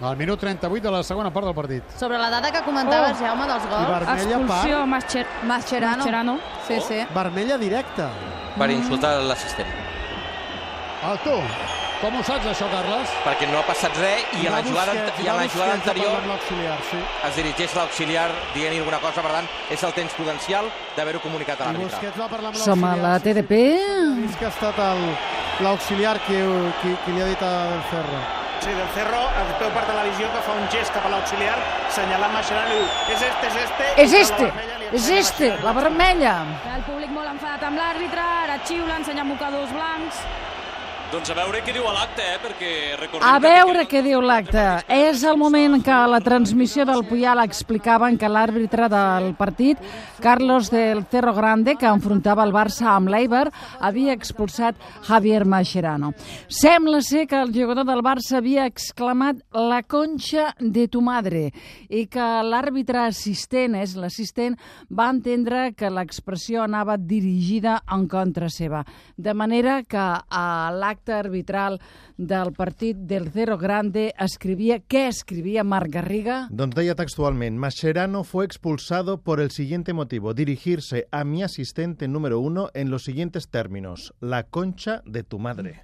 Al 0.00 0.16
minut 0.16 0.38
38 0.38 0.80
de 0.84 0.90
la 0.92 1.02
segona 1.02 1.32
part 1.32 1.46
del 1.46 1.54
partit. 1.54 1.82
Sobre 1.98 2.18
la 2.18 2.30
data 2.30 2.52
que 2.52 2.62
comentaves, 2.62 3.16
Oh. 3.20 3.24
Jaume, 3.24 3.46
dels 3.48 3.64
I 3.64 3.68
gols. 3.68 3.88
vermella 3.88 4.36
Expulsió 4.36 4.76
per... 4.78 4.86
Mascher 4.86 5.26
Mascherano. 5.42 5.96
Mascherano. 5.96 6.38
Sí, 6.68 6.80
sí. 6.86 7.00
Vermella 7.14 7.58
directa. 7.58 8.10
per 8.58 8.70
insultar 8.70 9.22
l'assistent. 9.22 9.68
El 11.08 11.18
tu. 11.22 11.34
Com 12.00 12.14
ho 12.14 12.22
saps, 12.22 12.46
això, 12.46 12.66
Carles? 12.70 13.08
Perquè 13.24 13.46
no 13.50 13.58
ha 13.58 13.66
passat 13.66 13.94
res 13.98 14.22
i 14.40 14.46
a 14.46 14.50
la 14.52 14.62
jugada, 14.62 14.94
i 15.22 15.26
a 15.26 15.34
la 15.34 15.48
jugada 15.48 15.72
anterior 15.74 16.20
sí. 16.90 16.96
es 17.28 17.36
dirigeix 17.36 17.74
l'auxiliar 17.74 18.30
dient-hi 18.54 18.78
alguna 18.78 18.98
cosa, 19.02 19.20
per 19.22 19.32
tant, 19.32 19.48
és 19.70 19.82
el 19.82 19.92
temps 19.92 20.14
prudencial 20.14 20.70
d'haver-ho 20.96 21.18
comunicat 21.20 21.60
a 21.60 21.72
I 21.72 21.74
l'àrbitre. 21.74 22.12
Som 22.62 22.84
a 22.84 22.94
la 22.96 23.18
l'auxiliar, 23.18 23.20
sí, 23.20 23.28
sí. 23.28 23.34
TDP. 23.34 23.52
Ha 23.82 24.14
vist 24.22 24.38
que 24.38 24.44
ha 24.46 24.48
estat 24.48 24.78
el- 24.78 25.16
l'auxiliar 25.66 26.18
qui, 26.20 26.36
qui, 26.82 26.96
qui 27.04 27.12
li 27.12 27.20
ha 27.22 27.26
dit 27.26 27.42
a 27.42 27.82
Ferro. 27.90 28.37
Sí, 28.58 28.70
del 28.74 28.88
Cerro 28.94 29.20
es 29.22 29.50
veu 29.60 29.70
per 29.70 29.84
televisió 29.86 30.28
que 30.34 30.40
fa 30.42 30.54
un 30.58 30.64
gest 30.72 30.90
cap 30.94 31.04
a 31.06 31.12
l'auxiliar 31.12 31.54
senyalant 31.94 32.32
Mascherano 32.34 32.74
i 32.74 32.80
diu 32.80 33.14
és 33.14 33.22
este, 33.28 33.46
és 33.46 33.58
este... 33.62 33.86
És 34.02 34.16
este, 34.18 34.48
és 34.98 35.08
este, 35.20 35.50
la 35.62 35.72
vermella. 35.76 36.34
El 36.74 36.82
públic 36.88 37.12
molt 37.14 37.30
enfadat 37.30 37.62
amb 37.68 37.78
l'àrbitre, 37.78 38.24
ara 38.42 38.58
xiula, 38.66 38.98
ensenya 38.98 39.26
mocadors 39.28 39.70
blancs. 39.76 40.22
Doncs 41.08 41.30
a 41.32 41.34
veure 41.38 41.62
què 41.64 41.72
diu 41.72 41.86
l'acte, 41.88 42.20
eh? 42.20 42.36
perquè 42.42 42.70
recordem 43.00 43.24
A 43.24 43.38
que 43.38 43.46
veure 43.46 43.78
aquest- 43.80 43.90
què 43.94 44.00
diu 44.04 44.20
l'acte. 44.20 44.64
És 44.92 45.22
el 45.24 45.38
moment 45.40 45.78
que 45.82 45.90
a 45.90 46.06
la 46.06 46.18
transmissió 46.20 46.84
del 46.84 47.06
Puyal 47.08 47.40
explicaven 47.46 48.18
que 48.18 48.28
l'àrbitre 48.28 48.90
del 48.92 49.30
partit, 49.34 49.78
Carlos 50.20 50.68
del 50.70 51.06
Cerro 51.06 51.32
Grande, 51.32 51.76
que 51.76 51.86
enfrontava 51.86 52.44
el 52.44 52.52
Barça 52.52 52.90
amb 52.94 53.08
l'Eiber, 53.08 53.48
havia 53.80 54.12
expulsat 54.12 54.76
Javier 55.08 55.46
Mascherano. 55.46 56.12
Sembla 56.46 57.00
ser 57.00 57.26
que 57.26 57.40
el 57.40 57.54
jugador 57.54 57.86
del 57.86 58.02
Barça 58.02 58.36
havia 58.42 58.66
exclamat 58.66 59.36
la 59.54 59.82
concha 59.84 60.54
de 60.60 60.88
tu 60.88 61.00
madre 61.00 61.52
i 61.88 62.04
que 62.06 62.20
l'àrbitre 62.44 63.06
assistent, 63.06 63.76
és 63.80 63.96
l'assistent, 63.96 64.58
va 64.92 65.08
entendre 65.08 65.72
que 65.72 65.88
l'expressió 65.88 66.64
anava 66.64 66.98
dirigida 66.98 67.80
en 67.90 68.06
contra 68.08 68.50
seva. 68.50 68.84
De 69.16 69.32
manera 69.32 69.82
que 69.84 69.96
a 69.96 70.70
l'acte 70.70 70.97
arbitral 71.06 71.78
del 72.16 72.52
partit 72.52 72.96
del 72.96 73.30
Cerro 73.30 73.58
Grande 73.58 74.12
escrivia... 74.18 74.80
Què 74.88 75.06
escrivia 75.08 75.64
Marc 75.64 75.92
Garriga? 75.94 76.40
Doncs 76.50 76.74
deia 76.74 76.96
textualment, 76.98 77.58
Mascherano 77.58 78.24
fue 78.24 78.44
expulsado 78.44 79.20
por 79.20 79.40
el 79.40 79.50
siguiente 79.50 79.92
motivo, 79.92 80.34
dirigirse 80.34 81.06
a 81.10 81.24
mi 81.24 81.42
asistente 81.42 82.08
número 82.08 82.40
uno 82.40 82.70
en 82.74 82.90
los 82.90 83.04
siguientes 83.04 83.48
términos, 83.48 84.14
la 84.20 84.42
concha 84.44 85.02
de 85.06 85.22
tu 85.22 85.38
madre. 85.38 85.82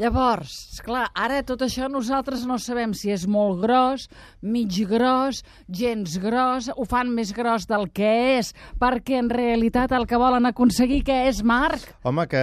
Llavors, 0.00 0.48
esclar, 0.72 1.10
ara 1.12 1.42
tot 1.44 1.60
això 1.66 1.84
nosaltres 1.92 2.46
no 2.48 2.54
sabem 2.56 2.94
si 2.96 3.10
és 3.12 3.26
molt 3.28 3.58
gros, 3.60 4.06
mig 4.40 4.72
gros, 4.88 5.42
gens 5.68 6.14
gros, 6.22 6.70
ho 6.72 6.86
fan 6.88 7.10
més 7.12 7.34
gros 7.36 7.66
del 7.68 7.84
que 7.92 8.08
és, 8.38 8.54
perquè 8.80 9.18
en 9.20 9.28
realitat 9.28 9.92
el 9.92 10.06
que 10.08 10.16
volen 10.16 10.48
aconseguir 10.48 11.02
que 11.04 11.18
és, 11.28 11.42
Marc? 11.44 11.84
Home, 12.08 12.24
que 12.32 12.40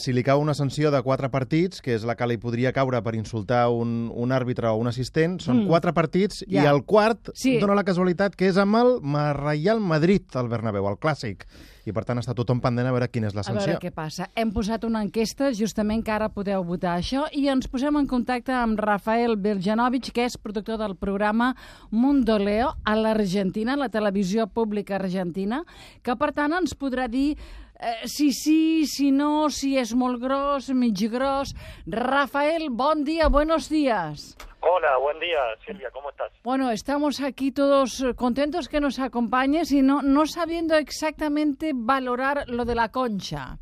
si 0.00 0.14
li 0.16 0.24
cau 0.24 0.40
una 0.40 0.54
sanció 0.56 0.88
de 0.94 1.02
quatre 1.04 1.28
partits, 1.28 1.82
que 1.84 1.92
és 1.98 2.08
la 2.08 2.16
que 2.16 2.30
li 2.30 2.38
podria 2.40 2.72
caure 2.72 3.02
per 3.04 3.12
insultar 3.20 3.66
un, 3.68 4.08
un 4.08 4.32
àrbitre 4.32 4.72
o 4.72 4.80
un 4.80 4.88
assistent, 4.88 5.36
són 5.44 5.60
Mm. 5.64 5.68
quatre 5.68 5.92
partits 5.92 6.40
Ja. 6.48 6.62
i 6.64 6.66
el 6.72 6.84
quart 6.88 7.34
Sí. 7.34 7.58
dona 7.60 7.74
la 7.76 7.84
casualitat 7.84 8.34
que 8.34 8.48
és 8.48 8.56
amb 8.56 8.80
el 8.80 8.96
Real 9.36 9.78
Madrid, 9.80 10.24
al 10.40 10.48
Bernabéu, 10.48 10.88
el 10.88 10.96
clàssic. 10.96 11.44
I 11.84 11.92
per 11.92 12.04
tant 12.08 12.20
està 12.20 12.32
tothom 12.36 12.60
pendent 12.64 12.86
a 12.88 12.92
veure 12.94 13.08
quina 13.12 13.28
és 13.28 13.34
la 13.36 13.42
A 13.42 13.48
sanció. 13.48 13.66
veure 13.74 13.80
què 13.82 13.90
passa. 13.92 14.28
Hem 14.34 14.52
posat 14.52 14.84
una 14.88 15.02
enquesta, 15.04 15.50
justament 15.52 16.02
que 16.04 16.12
ara 16.14 16.30
podeu 16.32 16.64
votar 16.64 16.94
això, 16.98 17.26
i 17.32 17.48
ens 17.52 17.68
posem 17.68 17.96
en 18.00 18.06
contacte 18.08 18.54
amb 18.56 18.80
Rafael 18.80 19.36
Beljanovic, 19.36 20.12
que 20.14 20.24
és 20.24 20.38
productor 20.40 20.78
del 20.80 20.96
programa 20.96 21.54
Mundo 21.90 22.38
Leo 22.38 22.72
a 22.84 22.96
l'Argentina, 22.96 23.76
la 23.76 23.90
televisió 23.92 24.46
pública 24.46 24.96
argentina, 24.96 25.62
que 26.02 26.16
per 26.16 26.32
tant 26.32 26.56
ens 26.56 26.74
podrà 26.74 27.08
dir 27.08 27.36
eh, 27.80 28.08
si 28.08 28.32
sí, 28.32 28.86
si 28.86 29.10
no, 29.12 29.50
si 29.50 29.76
és 29.76 29.92
molt 29.94 30.22
gros, 30.22 30.70
mig 30.70 30.96
gros. 31.12 31.54
Rafael, 31.86 32.70
bon 32.70 33.04
dia, 33.04 33.28
buenos 33.28 33.68
días. 33.68 34.36
Hola, 34.66 34.96
buen 34.96 35.18
día, 35.20 35.40
Silvia, 35.66 35.90
¿cómo 35.90 36.08
estás? 36.10 36.32
Bueno, 36.42 36.70
estamos 36.70 37.20
aquí 37.20 37.52
todos 37.52 38.00
eh, 38.00 38.14
contentos 38.14 38.66
que 38.68 38.80
nos 38.80 38.98
acompañes 38.98 39.70
y 39.72 39.82
no, 39.82 40.00
no 40.00 40.26
sabiendo 40.26 40.74
exactamente 40.76 41.72
valorar 41.74 42.44
lo 42.48 42.64
de 42.64 42.74
la 42.74 42.90
concha. 42.90 43.58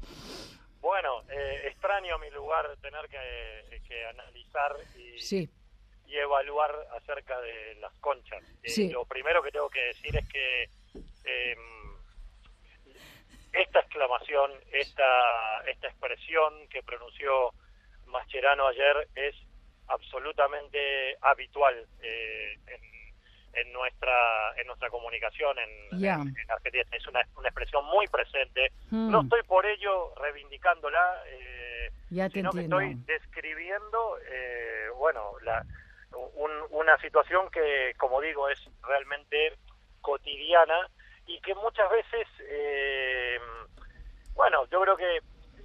Bueno, 0.81 1.23
eh, 1.29 1.63
extraño 1.67 2.19
mi 2.19 2.31
lugar 2.31 2.67
tener 2.81 3.09
que, 3.09 3.81
que 3.89 4.07
analizar 4.07 4.77
y, 4.97 5.19
Sí. 5.21 5.49
y 6.07 6.17
evaluar 6.17 6.71
acerca 6.97 7.41
de 7.41 7.75
las 7.81 7.93
conchas. 7.95 8.43
Eh, 8.63 8.69
Sí. 8.69 8.91
Lo 8.91 9.05
primero 9.05 9.43
que 9.43 9.51
tengo 9.51 9.69
que 9.71 9.81
decir 9.87 10.17
es 10.17 10.29
que 10.29 10.63
eh, 11.25 11.57
esta 13.55 13.81
exclamación, 13.81 14.53
esta, 14.73 15.63
esta 15.67 15.89
expresión 15.89 16.69
que 16.69 16.83
pronunció 16.85 17.51
Mascherano 18.07 18.69
ayer 18.69 19.09
es 19.17 19.35
absolutamente 19.89 21.17
habitual 21.21 21.87
eh, 22.03 22.55
en, 22.67 22.81
en 23.61 23.73
nuestra 23.73 24.53
en 24.57 24.67
nuestra 24.67 24.89
comunicación 24.91 25.59
en, 25.59 26.01
en- 26.23 26.29
en 26.29 26.51
Argentina. 26.51 26.85
Es 26.93 27.07
una, 27.07 27.23
una 27.37 27.49
expresión 27.49 27.85
muy 27.87 28.07
presente. 28.09 28.71
Mm. 28.91 29.11
No 29.11 29.23
estoy 29.23 29.43
por 29.43 29.67
ello 29.67 30.15
reivindicándola, 30.17 31.23
eh, 31.27 31.91
Ya 32.11 32.29
te 32.29 32.35
sino 32.35 32.51
que 32.51 32.61
estoy 32.63 32.95
describiendo, 33.07 34.19
eh, 34.31 34.89
bueno, 34.97 35.33
la, 35.43 35.65
un- 36.35 36.67
una 36.71 36.97
situación 36.99 37.51
que, 37.51 37.95
como 37.99 38.21
digo, 38.21 38.49
es 38.49 38.59
realmente 38.83 39.55
cotidiana 40.01 40.89
y 41.27 41.39
que 41.41 41.55
muchas 41.55 41.89
veces, 41.91 42.27
eh, 42.41 43.39
bueno, 44.35 44.67
yo 44.71 44.81
creo 44.83 44.97
que, 44.97 45.17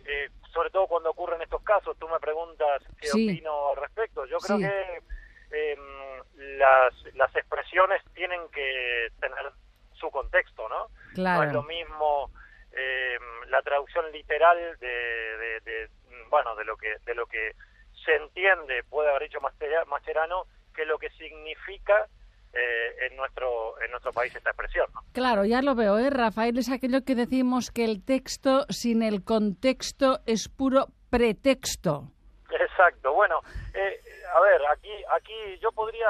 eh, 0.05 0.29
sobre 0.57 0.71
todo 0.71 0.87
cuando 0.87 1.11
ocurren 1.11 1.39
estos 1.43 1.61
casos, 1.61 1.95
tú 1.99 2.09
me 2.09 2.19
preguntas 2.19 2.81
qué 2.99 3.09
Sí. 3.09 3.29
opino 3.29 3.69
al 3.69 3.75
respecto. 3.77 4.25
Yo 4.25 4.39
creo 4.39 4.57
Sí. 4.57 4.63
que 4.63 5.01
eh, 5.51 5.77
las, 6.35 6.93
las 7.13 7.35
expresiones 7.35 8.01
tienen 8.15 8.41
que 8.49 9.09
tener 9.19 9.51
su 9.93 10.09
contexto, 10.09 10.67
¿no? 10.67 10.87
Claro. 11.13 11.43
No 11.43 11.47
es 11.47 11.53
lo 11.53 11.61
mismo 11.63 12.31
eh, 12.71 13.17
la 13.49 13.61
traducción 13.61 14.11
literal 14.11 14.57
de, 14.79 14.87
de- 14.87 15.59
de, 15.61 15.89
bueno 16.29 16.55
de 16.55 16.65
lo 16.65 16.75
que 16.75 16.97
de 17.05 17.13
lo 17.13 17.27
que 17.27 17.53
se 18.03 18.15
entiende 18.15 18.83
puede 18.83 19.09
haber 19.09 19.23
dicho 19.23 19.39
Mastera- 19.39 19.85
Mascherano 19.85 20.45
que 20.75 20.85
lo 20.85 20.97
que 20.97 21.09
significa 21.11 22.07
eh, 22.53 23.07
en 23.09 23.15
nuestro 23.17 23.79
en 23.81 23.91
nuestro 23.91 24.11
país 24.11 24.35
esta 24.35 24.49
expresión. 24.51 24.87
¿no? 24.93 25.01
Claro, 25.13 25.45
ya 25.45 25.61
lo 25.61 25.75
veo, 25.75 25.97
¿eh? 25.99 26.09
Rafael, 26.09 26.57
es 26.57 26.69
aquello 26.71 27.03
que 27.05 27.15
decimos 27.15 27.71
que 27.71 27.83
el 27.85 28.03
texto 28.03 28.65
sin 28.69 29.03
el 29.03 29.23
contexto 29.23 30.19
es 30.25 30.49
puro 30.49 30.87
pretexto. 31.09 32.11
Exacto. 32.49 33.13
Bueno, 33.13 33.41
eh, 33.73 33.99
a 34.33 34.39
ver, 34.41 34.61
aquí, 34.71 34.89
aquí 35.11 35.33
yo 35.61 35.71
podría, 35.71 36.07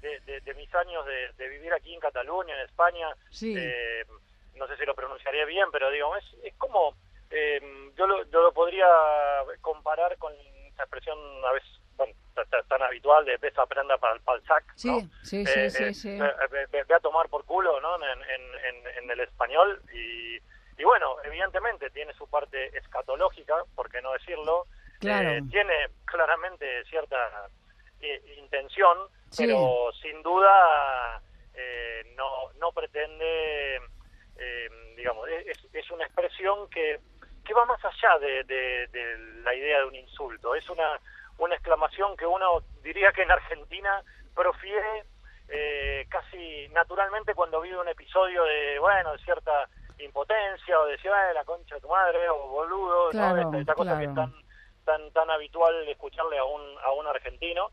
de, 0.00 0.20
de- 0.20 0.40
de 0.40 0.54
mis 0.54 0.72
años 0.74 1.04
de, 1.06 1.32
de 1.32 1.48
vivir 1.48 1.72
aquí 1.72 1.94
en 1.94 2.00
Cataluña, 2.00 2.54
en 2.54 2.66
España, 2.66 3.08
Sí. 3.30 3.54
eh, 3.56 4.04
no 4.54 4.66
sé 4.68 4.76
si 4.76 4.84
lo 4.84 4.94
pronunciaría 4.94 5.44
bien, 5.44 5.66
pero 5.72 5.90
digo, 5.90 6.14
es, 6.16 6.24
es 6.44 6.54
como, 6.56 6.94
eh, 7.30 7.60
yo, 7.96 8.06
lo, 8.06 8.22
yo 8.30 8.42
lo 8.42 8.52
podría 8.52 8.86
comparar 9.60 10.16
con 10.18 10.32
esa 10.34 10.82
expresión 10.84 11.18
a 11.44 11.52
veces 11.52 11.68
bueno, 11.96 12.12
ta- 12.34 12.44
ta- 12.46 12.62
tan 12.64 12.82
habitual 12.82 13.24
de 13.24 13.38
pesa 13.38 13.64
prenda 13.66 13.96
para 13.98 14.14
el 14.14 14.20
palsac, 14.20 14.64
Sí, 14.76 14.88
¿no? 14.88 15.00
sí, 15.22 15.42
Eh, 15.46 15.70
sí, 15.70 15.70
sí, 15.70 15.84
eh, 15.84 15.94
sí. 15.94 16.18
eh, 16.20 16.66
ve, 16.72 16.94
a 16.94 17.00
tomar 17.00 17.28
por 17.28 17.44
culo, 17.44 17.80
¿no? 17.80 17.96
En, 17.96 18.20
en- 18.22 18.64
en- 18.64 18.86
en 19.04 19.10
el 19.10 19.20
español 19.20 19.80
y, 19.92 20.36
y 20.78 20.84
bueno, 20.84 21.16
evidentemente 21.24 21.90
tiene 21.90 22.12
su 22.14 22.28
parte 22.28 22.76
escatológica, 22.76 23.54
por 23.74 23.90
qué 23.90 24.02
no 24.02 24.12
decirlo, 24.12 24.66
Claro. 25.00 25.28
eh, 25.30 25.42
tiene 25.50 25.88
claramente 26.04 26.84
cierta 26.86 27.48
intención, 28.36 28.98
Sí. 29.30 29.44
pero 29.46 29.90
sin 30.00 30.22
duda 30.22 31.20
eh, 31.54 32.12
no, 32.16 32.52
no 32.58 32.70
pretende, 32.72 33.80
digamos, 34.96 35.28
es, 35.28 35.58
es 35.72 35.90
una 35.90 36.04
expresión 36.04 36.68
que, 36.70 37.00
que 37.44 37.54
va 37.54 37.64
más 37.64 37.82
allá 37.84 38.18
de, 38.18 38.44
de- 38.44 38.86
de 38.88 39.18
la 39.42 39.54
idea 39.54 39.78
de 39.80 39.84
un 39.86 39.94
insulto. 39.94 40.54
Es 40.54 40.68
una, 40.68 40.98
una 41.38 41.54
exclamación 41.54 42.16
que 42.16 42.26
uno 42.26 42.62
diría 42.82 43.12
que 43.12 43.22
en 43.22 43.30
Argentina 43.30 44.02
profiere 44.34 45.04
eh, 45.48 46.06
casi 46.08 46.68
naturalmente 46.72 47.34
cuando 47.34 47.60
vive 47.60 47.78
un 47.78 47.88
episodio 47.88 48.42
de, 48.44 48.78
bueno, 48.78 49.12
de 49.12 49.18
cierta 49.18 49.68
impotencia 49.98 50.78
o 50.80 50.86
decir, 50.86 51.10
"Ay, 51.10 51.34
la 51.34 51.44
concha 51.44 51.76
de 51.76 51.80
tu 51.80 51.88
madre 51.88 52.28
o 52.28 52.48
boludo, 52.48 53.06
¿no? 53.06 53.10
Claro, 53.10 53.40
esta, 53.42 53.58
esta 53.58 53.74
cosa 53.74 53.98
que 53.98 54.04
es 54.04 54.14
tan, 54.14 54.32
tan, 54.84 55.10
tan 55.12 55.30
habitual 55.30 55.88
escucharle 55.88 56.38
a 56.38 56.44
un, 56.44 56.62
a 56.82 56.90
un 56.92 57.06
argentino. 57.06 57.70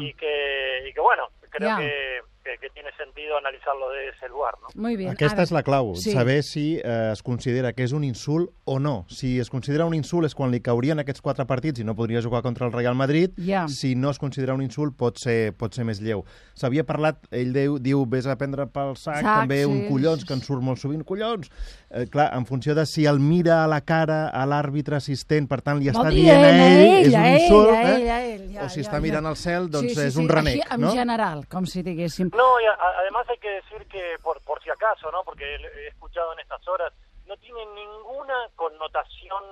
Y 0.00 0.14
que, 0.14 0.88
y 0.88 0.92
que 0.92 1.00
bueno, 1.00 1.28
creo 1.50 1.68
que, 1.78 2.22
que, 2.46 2.58
que, 2.58 2.70
tiene 2.70 2.90
sentido 2.96 3.36
analizarlo 3.36 3.90
de 3.90 4.08
ese 4.10 4.28
lugar, 4.28 4.54
¿no? 4.62 4.68
Muy 4.80 4.96
bien. 4.96 5.10
Aquesta 5.10 5.42
és 5.42 5.50
la 5.50 5.62
clau, 5.66 5.94
Sí. 5.96 6.12
saber 6.12 6.42
si 6.42 6.78
eh, 6.82 7.10
es 7.12 7.22
considera 7.22 7.72
que 7.72 7.82
és 7.82 7.92
un 7.92 8.04
insult 8.04 8.50
o 8.64 8.78
no. 8.78 9.06
Si 9.08 9.40
es 9.40 9.50
considera 9.50 9.84
un 9.84 9.94
insult 9.94 10.26
és 10.26 10.34
quan 10.34 10.52
li 10.52 10.60
caurien 10.60 10.98
aquests 11.02 11.20
quatre 11.20 11.46
partits 11.46 11.80
i 11.80 11.84
no 11.84 11.96
podria 11.96 12.22
jugar 12.22 12.42
contra 12.42 12.66
el 12.66 12.72
Real 12.72 12.94
Madrid. 12.94 13.32
Ja. 13.36 13.66
Si 13.68 13.94
no 13.94 14.10
es 14.10 14.18
considera 14.18 14.54
un 14.54 14.62
insult 14.62 14.96
pot 14.96 15.18
ser, 15.18 15.54
pot 15.56 15.74
ser 15.74 15.84
més 15.84 16.00
lleu. 16.00 16.24
S'havia 16.54 16.84
parlat, 16.86 17.26
ell 17.30 17.52
diu, 17.52 17.78
diu 17.82 18.04
vés 18.06 18.26
a 18.26 18.36
prendre 18.36 18.66
pel 18.66 18.94
sac, 18.96 19.22
Sac, 19.22 19.42
també 19.42 19.64
sí. 19.64 19.70
un 19.70 19.88
collons, 19.88 20.24
que 20.24 20.34
en 20.34 20.42
surt 20.44 20.62
molt 20.62 20.78
sovint, 20.78 21.02
collons. 21.04 21.50
Eh, 21.90 22.06
clar, 22.10 22.30
en 22.36 22.46
funció 22.46 22.74
de 22.74 22.86
si 22.86 23.06
el 23.06 23.18
mira 23.20 23.64
a 23.64 23.66
la 23.66 23.80
cara 23.80 24.28
a 24.28 24.46
l'àrbitre 24.46 24.96
assistent, 24.96 25.48
per 25.48 25.62
tant 25.62 25.78
li 25.80 25.90
està 25.90 26.08
dient 26.10 26.26
dient 26.26 26.44
a 26.44 26.50
ell, 26.50 26.60
a 26.60 26.66
ell, 26.66 27.06
és 27.06 27.14
un 27.14 27.20
ell, 27.24 27.40
insult, 27.40 27.70
a 27.70 27.80
eh? 27.80 27.94
ell, 27.96 28.08
a 28.10 28.18
ell, 28.24 28.46
ja, 28.54 28.64
o 28.64 28.68
si 28.68 28.80
ja, 28.82 28.86
està 28.88 28.98
ja. 28.98 29.02
mirant 29.04 29.26
al 29.26 29.36
cel, 29.36 29.70
doncs 29.70 29.92
sí, 29.92 29.94
sí, 29.94 30.06
és 30.06 30.14
sí, 30.14 30.20
un 30.20 30.28
renec, 30.28 30.60
així, 30.60 30.74
en 30.74 30.80
no? 30.80 30.92
general, 30.96 31.44
com 31.50 31.66
si 31.66 31.82
diguéssim. 31.86 32.30
No, 32.36 32.60
y 32.60 32.64
a- 32.66 32.78
además 33.00 33.28
hay 33.28 33.38
que 33.38 33.50
decir 33.50 33.86
que, 33.88 34.16
por, 34.22 34.40
por 34.42 34.62
si 34.62 34.70
acaso, 34.70 35.10
¿no? 35.10 35.24
Porque 35.24 35.44
he 35.56 35.88
escuchado 35.88 36.32
en 36.34 36.40
estas 36.40 36.66
horas, 36.68 36.92
no 37.26 37.36
tiene 37.38 37.64
ninguna 37.66 38.48
connotación 38.54 39.42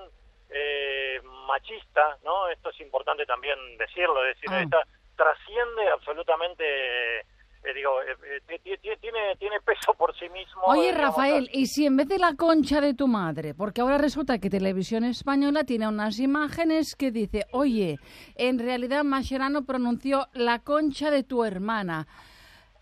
eh, 0.51 1.21
machista, 1.49 2.17
¿no? 2.25 2.49
Esto 2.49 2.71
es 2.71 2.81
importante 2.81 3.27
también 3.27 3.59
decirlo, 3.79 4.25
es 4.25 4.37
decir, 4.37 4.51
Ah. 4.53 4.63
esta 4.63 4.83
trasciende 5.17 5.89
absolutamente, 5.93 7.21
eh, 7.21 7.75
digo, 7.75 8.01
eh, 8.03 8.15
eh, 8.25 8.41
ti- 8.63 8.77
ti- 8.79 8.97
tiene, 9.01 9.35
tiene 9.37 9.61
peso 9.63 9.95
por 9.95 10.17
sí 10.19 10.29
mismo. 10.29 10.63
Oye, 10.67 10.93
Rafael, 10.93 11.49
¿y 11.53 11.67
si 11.67 11.87
en 11.87 11.97
vez 11.97 12.09
de 12.09 12.19
la 12.19 12.35
concha 12.37 12.81
de 12.81 12.95
tu 12.95 13.09
madre, 13.09 13.55
porque 13.55 13.81
ahora 13.81 13.97
resulta 13.99 14.39
que 14.39 14.51
Televisión 14.51 15.03
Española 15.05 15.65
tiene 15.65 15.89
unas 15.89 16.19
imágenes 16.21 16.95
que 16.95 17.11
dice, 17.11 17.47
oye, 17.53 17.97
en 18.37 18.59
realidad 18.59 19.03
Mascherano 19.03 19.65
pronunció 19.65 20.29
la 20.35 20.59
concha 20.61 21.11
de 21.11 21.23
tu 21.25 21.45
hermana. 21.45 22.07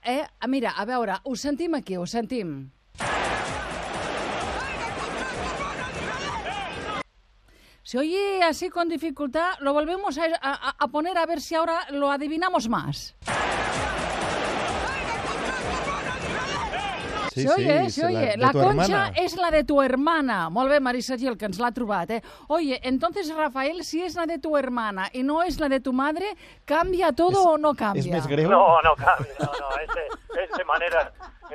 Eh? 0.04 0.24
Mira, 0.48 0.70
a 0.76 0.84
veure, 0.84 1.14
ho 1.22 1.34
sentim 1.36 1.74
aquí, 1.74 1.96
ho 1.96 2.06
sentim. 2.06 2.70
Se 7.84 7.98
oye 7.98 8.42
así 8.42 8.70
con 8.70 8.88
dificultad, 8.88 9.54
lo 9.60 9.72
volvemos 9.72 10.16
a, 10.18 10.24
a- 10.40 10.76
a 10.78 10.88
poner 10.88 11.18
a 11.18 11.26
ver 11.26 11.40
si 11.40 11.54
ahora 11.54 11.86
lo 11.90 12.10
adivinamos 12.10 12.68
más. 12.68 13.14
Sí, 17.34 17.42
se 17.42 17.50
oye, 17.54 17.84
sí, 17.90 18.00
se 18.00 18.06
oye. 18.06 18.36
La, 18.36 18.52
concha 18.52 18.68
hermana. 18.70 19.12
es 19.16 19.36
la 19.36 19.50
de 19.50 19.64
tu 19.64 19.80
hermana. 19.80 20.50
Molt 20.50 20.70
bé, 20.70 20.80
Marisa 20.80 21.16
Gil, 21.16 21.36
que 21.38 21.46
ens 21.46 21.58
l'ha 21.58 21.72
trobat, 21.72 22.10
eh? 22.10 22.22
Oye, 22.48 22.78
entonces, 22.82 23.34
Rafael, 23.34 23.84
si 23.84 24.02
es 24.02 24.14
la 24.14 24.26
de 24.26 24.38
tu 24.38 24.56
hermana 24.56 25.08
y 25.12 25.22
no 25.22 25.42
es 25.42 25.58
la 25.58 25.68
de 25.68 25.80
tu 25.80 25.92
madre, 25.92 26.26
¿cambia 26.64 27.12
todo 27.12 27.42
o 27.52 27.58
no 27.58 27.74
cambia? 27.74 28.20
Greu? 28.26 28.50
No, 28.50 28.82
no 28.82 28.94
cambia, 28.96 29.32
no, 29.40 29.46
no, 29.46 29.76
es 29.78 29.88
de, 29.94 30.42
es 30.44 30.50
de 30.56 30.64
manera, 30.64 31.12
eh, 31.50 31.54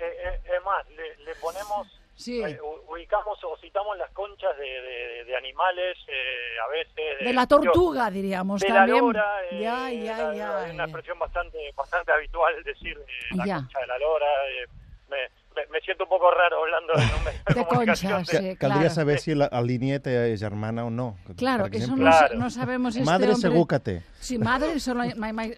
eh, 0.00 0.16
eh, 0.26 0.40
es 0.56 0.64
más, 0.64 0.88
le, 0.90 1.16
le 1.24 1.34
ponemos, 1.36 1.88
Sí. 2.14 2.40
eh, 2.42 2.58
ubicamos 2.88 3.38
o 3.44 3.56
citamos 3.58 3.96
las 3.98 4.10
conchas 4.12 4.56
de, 4.56 4.64
de- 4.64 5.24
de 5.26 5.36
animales, 5.36 5.98
eh, 6.08 6.56
a 6.64 6.68
veces. 6.70 7.24
De 7.26 7.32
la 7.34 7.46
tortuga, 7.46 8.10
diríamos 8.10 8.60
de 8.60 8.68
también. 8.68 8.96
la 8.96 9.00
lora, 9.02 9.44
eh, 9.50 9.60
ya, 9.60 9.90
ya, 9.92 10.16
la- 10.28 10.34
ya. 10.34 10.66
Es 10.68 10.74
una 10.74 10.84
expresión 10.84 11.18
bastante, 11.18 11.58
bastante 11.76 12.12
habitual 12.12 12.54
decir 12.64 12.96
eh, 12.96 13.36
la 13.36 13.44
Ya. 13.44 13.56
concha 13.56 13.80
de 13.80 13.86
la 13.88 13.98
lora. 13.98 14.26
Me, 15.08 15.16
me, 15.54 15.66
me 15.72 15.80
siento 15.80 16.04
un 16.04 16.10
poco 16.10 16.30
raro 16.30 16.58
hablando 16.62 16.92
de 16.94 17.02
un 17.02 17.24
medio 17.24 17.40
de, 17.48 17.54
De 17.54 17.64
comunicación 17.68 18.12
conchas, 18.12 18.42
de- 18.42 18.50
sí. 18.52 18.56
Caldria 18.56 18.80
claro. 18.82 18.94
saber 18.94 19.18
si 19.20 19.34
la, 19.34 19.46
el 19.46 19.66
Linier 19.66 20.00
té 20.00 20.36
germana 20.38 20.84
o 20.84 20.90
no. 20.90 21.16
Claro, 21.36 21.66
eso 21.72 21.96
no, 21.96 22.02
Claro. 22.10 22.34
no 22.36 22.50
sabemos 22.50 22.94
este 22.96 23.04
Madre 23.06 23.32
hombre- 23.32 23.80
té. 23.80 24.02
Sí, 24.20 24.38
madre, 24.38 24.80
solo 24.80 25.02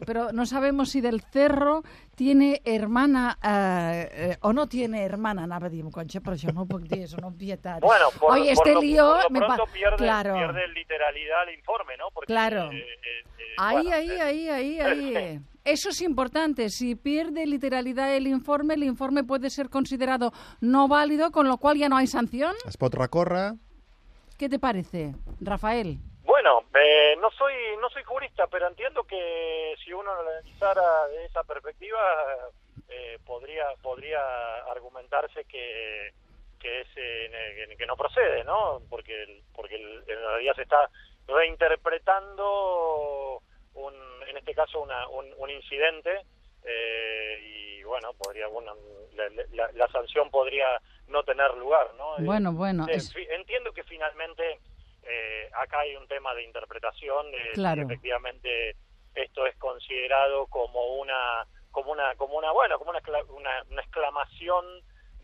pero 0.06 0.32
no 0.32 0.44
sabemos 0.46 0.90
si 0.90 1.00
del 1.00 1.20
cerro 1.22 1.82
tiene 2.14 2.60
hermana 2.64 3.38
eh, 3.42 4.08
eh, 4.32 4.36
o 4.42 4.52
no 4.52 4.66
tiene 4.68 5.04
hermana, 5.04 5.44
anava 5.44 5.66
a 5.66 5.70
dir, 5.70 5.84
concha, 5.90 6.20
però 6.20 6.34
això 6.34 6.52
no 6.52 6.62
ho 6.62 6.66
puc 6.66 6.82
dir, 6.82 7.04
és 7.06 7.12
una 7.14 7.28
obvietat. 7.28 7.80
Bueno, 7.80 8.10
por, 8.18 8.32
Oye, 8.32 8.52
por 8.54 8.66
este 8.66 8.74
lo, 8.74 8.80
lío... 8.82 9.06
por 9.06 9.22
lo 9.24 9.30
me 9.30 9.40
pa- 9.40 9.46
pronto 9.54 9.72
pierde, 9.72 9.96
claro, 9.96 10.34
pierde 10.34 10.66
literalidad 10.74 11.48
el 11.48 11.54
informe, 11.54 11.96
¿no? 11.96 12.10
Porque, 12.12 12.26
Claro. 12.26 12.70
eh, 12.72 12.76
eh, 12.76 13.24
eh, 13.38 13.54
ahí, 13.56 13.86
bueno, 13.86 13.96
ahí, 13.96 14.10
eh, 14.10 14.20
ahí, 14.20 14.48
ahí, 14.50 14.80
ahí. 14.80 15.40
Eso 15.70 15.90
es 15.90 16.00
importante. 16.00 16.70
Si 16.70 16.94
pierde 16.94 17.44
literalidad 17.46 18.14
el 18.14 18.26
informe, 18.26 18.72
el 18.74 18.84
informe 18.84 19.22
puede 19.22 19.50
ser 19.50 19.68
considerado 19.68 20.32
no 20.62 20.88
válido, 20.88 21.30
con 21.30 21.46
lo 21.46 21.58
cual 21.58 21.76
ya 21.76 21.90
no 21.90 21.96
hay 21.98 22.06
sanción. 22.06 22.54
Recórrer, 22.92 23.52
¿Qué 24.38 24.48
te 24.48 24.58
parece, 24.58 25.14
Rafael? 25.40 25.98
Bueno, 26.24 26.60
eh, 26.74 27.16
no 27.20 27.30
soy 27.32 27.52
no 27.82 27.90
soy 27.90 28.02
jurista, 28.04 28.46
pero 28.46 28.66
entiendo 28.68 29.02
que 29.04 29.74
si 29.84 29.92
uno 29.92 30.14
lo 30.14 30.20
analizara 30.22 31.06
de 31.08 31.24
esa 31.26 31.42
perspectiva, 31.44 31.98
eh, 32.88 33.18
podría 33.26 33.64
podría 33.82 34.20
argumentarse 34.72 35.44
que 35.44 36.12
que 36.60 36.80
es 36.80 36.88
eh, 36.96 37.74
que 37.76 37.86
no 37.86 37.94
procede, 37.96 38.42
¿no? 38.44 38.80
Porque 38.88 39.22
el- 39.22 39.42
porque 39.54 39.74
el- 39.76 40.02
en 40.08 40.18
realidad 40.18 40.54
se 40.56 40.62
está 40.62 40.88
reinterpretando 41.26 42.46
caso 44.58 44.80
una, 44.82 45.08
un, 45.08 45.26
un 45.38 45.50
incidente 45.50 46.10
eh, 46.64 47.38
y 47.42 47.82
bueno 47.84 48.12
podría 48.14 48.48
bueno 48.48 48.74
la, 49.14 49.28
la- 49.52 49.72
la 49.72 49.88
sanción 49.88 50.30
podría 50.30 50.66
no 51.06 51.22
tener 51.22 51.54
lugar, 51.56 51.86
¿no? 51.96 52.18
Eh, 52.18 52.22
Bueno, 52.24 52.52
bueno, 52.52 52.86
eh, 52.88 52.96
es- 52.96 53.14
entiendo 53.30 53.72
que 53.72 53.84
finalmente 53.84 54.58
eh, 55.04 55.48
acá 55.54 55.80
hay 55.80 55.94
un 55.96 56.06
tema 56.08 56.34
de 56.34 56.42
interpretación 56.42 57.30
de 57.30 57.38
Claro. 57.54 57.82
efectivamente 57.82 58.74
esto 59.14 59.46
es 59.46 59.56
considerado 59.56 60.46
como 60.48 60.80
una 60.96 61.46
como 61.70 61.92
una 61.92 62.14
como 62.16 62.36
una 62.36 62.50
bueno 62.52 62.78
como 62.78 62.90
una 62.90 63.00
una, 63.30 63.62
una 63.70 63.82
exclamación 63.82 64.64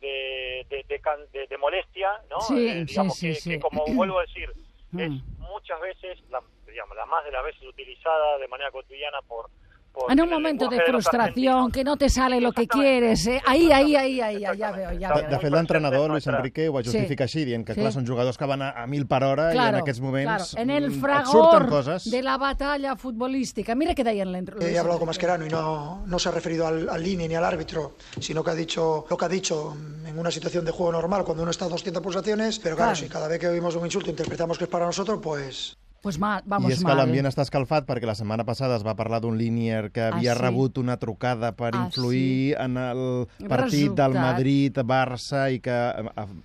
de, 0.00 0.64
de, 0.70 0.84
de 0.88 1.00
de- 1.32 1.46
de 1.46 1.58
molestia 1.58 2.22
no 2.30 2.40
Sí, 2.40 2.68
Eh, 2.68 2.72
sí, 2.80 2.84
digamos 2.86 3.16
sí, 3.18 3.28
que, 3.28 3.34
sí. 3.34 3.50
que 3.50 3.60
como 3.60 3.84
vuelvo 4.00 4.18
a 4.20 4.22
decir 4.22 4.48
es 4.96 5.10
Mm. 5.10 5.18
Muchas 5.54 5.80
veces 5.80 6.20
la, 6.30 6.42
digamos 6.66 6.96
la 6.96 7.06
más 7.06 7.24
de 7.24 7.30
las 7.30 7.44
veces 7.44 7.62
utilizada 7.62 8.38
de 8.38 8.48
manera 8.48 8.72
cotidiana 8.72 9.22
por, 9.22 9.48
por 9.48 9.63
En 10.08 10.20
un 10.20 10.28
momento 10.28 10.68
de 10.68 10.80
frustración, 10.82 11.70
que 11.70 11.84
no 11.84 11.96
te 11.96 12.08
sale 12.08 12.40
lo 12.40 12.52
que 12.52 12.66
quieres, 12.66 13.26
¿eh? 13.26 13.40
Ahí, 13.46 13.70
ahí, 13.70 13.94
ahí, 13.94 14.20
ahí, 14.20 14.40
ya, 14.40 14.52
ya 14.54 14.72
veo, 14.72 14.92
ya 14.92 15.08
De, 15.14 15.20
veo. 15.22 15.30
de 15.30 15.38
fet, 15.38 15.52
l'entrenador, 15.52 16.10
Luis 16.10 16.26
Enrique, 16.26 16.68
ho 16.68 16.72
justifica 16.82 17.24
així, 17.24 17.44
dient 17.44 17.64
que, 17.64 17.74
Sí. 17.74 17.80
clar, 17.80 17.92
són 17.94 18.04
jugadors 18.06 18.36
que 18.36 18.44
van 18.44 18.62
a, 18.62 18.70
a 18.82 18.86
mil 18.90 19.06
per 19.06 19.22
hora 19.22 19.54
i 19.54 19.58
en 19.58 19.76
aquests 19.80 20.00
moments 20.02 20.50
claro. 20.54 20.62
En 20.62 20.70
el 20.70 20.84
et 20.92 21.00
fragor 21.00 21.30
surten 21.32 21.68
coses. 21.70 22.10
de 22.10 22.22
la 22.22 22.36
batalla 22.38 22.96
futbolística. 22.96 23.74
Mira 23.74 23.94
que 23.94 24.02
deien 24.04 24.32
l'en- 24.32 24.50
He 24.60 24.78
hablado 24.78 24.98
con 24.98 25.06
Mascherano 25.06 25.46
y 25.46 25.48
no, 25.48 26.02
no 26.06 26.18
se 26.18 26.28
ha 26.28 26.32
referido 26.32 26.66
al, 26.66 26.88
al 26.88 27.02
línea 27.02 27.28
ni 27.28 27.34
al 27.36 27.44
árbitro, 27.44 27.94
sino 28.20 28.42
que 28.42 28.50
ha 28.50 28.54
dicho 28.54 29.06
lo 29.08 29.16
que 29.16 29.24
ha 29.24 29.28
dicho 29.28 29.76
en 30.06 30.18
una 30.18 30.30
situación 30.30 30.64
de 30.64 30.72
juego 30.72 30.90
normal, 30.92 31.24
cuando 31.24 31.42
uno 31.42 31.50
está 31.52 31.66
a 31.66 31.68
200 31.68 32.02
pulsaciones. 32.02 32.58
Pero 32.58 32.74
claro, 32.76 32.92
Claro. 32.92 33.06
si 33.06 33.08
cada 33.08 33.28
vez 33.28 33.38
que 33.38 33.46
oímos 33.48 33.74
un 33.76 33.84
insulto 33.84 34.10
interpretamos 34.10 34.58
que 34.58 34.64
es 34.64 34.70
para 34.70 34.86
nosotros, 34.86 35.20
pues 35.22 35.76
Pues 36.04 36.18
mal, 36.20 36.42
vamos 36.44 36.68
I 36.70 36.74
és 36.74 36.82
que 36.82 36.84
mal. 36.86 36.98
l'ambient 37.00 37.26
està 37.26 37.42
escalfat 37.42 37.86
perquè 37.88 38.04
la 38.04 38.14
setmana 38.14 38.44
passada 38.44 38.76
es 38.76 38.84
va 38.84 38.92
parlar 38.94 39.22
d'un 39.24 39.38
línier 39.40 39.90
que 39.90 40.02
havia 40.04 40.32
Ah, 40.32 40.36
sí? 40.36 40.42
rebut 40.42 40.76
una 40.78 40.98
trucada 41.00 41.52
per 41.56 41.70
Ah, 41.74 41.86
influir 41.86 42.54
en 42.60 42.76
el 42.76 43.26
partit 43.48 43.94
del 43.96 44.12
Resultat. 44.12 44.20
Madrid-Barça 44.20 45.46
i 45.50 45.60
que 45.64 45.72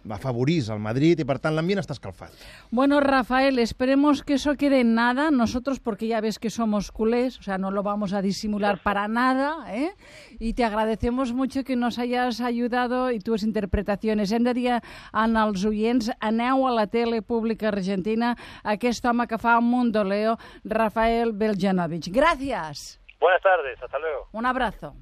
afavorís 0.09 0.69
el 0.69 0.79
Madrid 0.79 1.19
i, 1.19 1.25
per 1.27 1.39
tant, 1.43 1.55
l'ambient 1.57 1.81
està 1.81 1.91
escalfat. 1.97 2.31
Bueno, 2.71 2.99
Rafael, 3.01 3.59
esperemos 3.59 4.23
que 4.23 4.35
eso 4.35 4.55
quede 4.55 4.79
en 4.81 4.95
nada. 4.95 5.29
Nosotros, 5.31 5.79
porque 5.79 6.07
ya 6.07 6.21
ves 6.21 6.39
que 6.39 6.49
somos 6.49 6.91
culés, 6.91 7.37
o 7.39 7.43
sea, 7.43 7.57
no 7.57 7.71
lo 7.71 7.83
vamos 7.83 8.13
a 8.13 8.21
disimular 8.21 8.79
para 8.81 9.07
nada, 9.07 9.65
¿eh? 9.75 9.91
Y 10.39 10.53
te 10.53 10.63
agradecemos 10.63 11.33
mucho 11.33 11.63
que 11.65 11.75
nos 11.75 11.99
hayas 11.99 12.39
ayudado 12.41 13.11
y 13.11 13.19
tus 13.19 13.43
interpretaciones. 13.43 14.31
Hem 14.31 14.43
de 14.43 14.53
dir 14.53 14.71
en 15.13 15.35
els 15.37 15.65
oients, 15.65 16.11
aneu 16.21 16.65
a 16.67 16.71
la 16.71 16.87
tele 16.87 17.21
pública 17.21 17.67
argentina 17.69 18.35
aquest 18.63 19.03
home 19.05 19.27
que 19.27 19.37
fa 19.37 19.48
un 19.57 19.69
mundoleo, 19.69 20.37
Rafael 20.63 21.33
Beljanovich. 21.33 22.09
Gracias. 22.11 23.01
buenas 23.19 23.41
tardes 23.41 23.81
hasta 23.81 23.99
luego 23.99 24.27
Un 24.31 24.45
abrazo. 24.45 24.95